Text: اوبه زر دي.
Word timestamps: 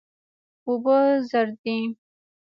اوبه 0.67 0.97
زر 1.29 1.47
دي. 1.61 1.77